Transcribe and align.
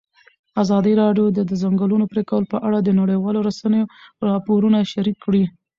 ازادي 0.63 0.93
راډیو 1.01 1.25
د 1.37 1.39
د 1.49 1.51
ځنګلونو 1.63 2.05
پرېکول 2.13 2.43
په 2.51 2.57
اړه 2.67 2.79
د 2.81 2.89
نړیوالو 2.99 3.45
رسنیو 3.49 3.91
راپورونه 4.27 4.77
شریک 4.91 5.17
کړي. 5.25 5.43